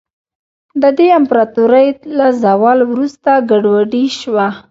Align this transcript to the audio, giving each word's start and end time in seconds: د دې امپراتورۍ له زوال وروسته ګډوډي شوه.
د 0.81 0.83
دې 0.97 1.07
امپراتورۍ 1.19 1.87
له 2.17 2.27
زوال 2.43 2.79
وروسته 2.91 3.31
ګډوډي 3.49 4.05
شوه. 4.19 4.47